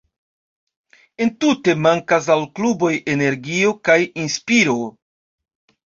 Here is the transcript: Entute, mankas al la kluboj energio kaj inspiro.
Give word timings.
Entute, 1.25 1.75
mankas 1.87 2.31
al 2.37 2.43
la 2.47 2.49
kluboj 2.61 2.91
energio 3.17 3.79
kaj 3.91 4.03
inspiro. 4.27 4.83